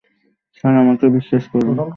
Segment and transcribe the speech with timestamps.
[0.57, 1.75] Sir, আমাকে বিশ্বাস করুন।